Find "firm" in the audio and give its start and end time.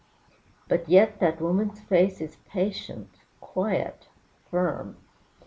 4.49-4.97